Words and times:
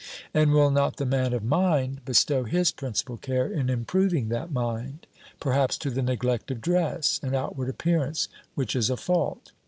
And 0.33 0.51
will 0.51 0.71
not 0.71 0.95
the 0.97 1.05
man 1.05 1.31
of 1.31 1.43
mind 1.43 2.03
bestow 2.05 2.45
his 2.45 2.71
principal 2.71 3.17
care 3.17 3.45
in 3.45 3.69
improving 3.69 4.29
that 4.29 4.49
mind? 4.51 5.05
perhaps 5.39 5.77
to 5.77 5.91
the 5.91 6.01
neglect 6.01 6.49
of 6.49 6.59
dress, 6.59 7.19
and 7.21 7.35
outward 7.35 7.69
appearance, 7.69 8.27
which 8.55 8.75
is 8.75 8.89
a 8.89 8.97
fault. 8.97 9.51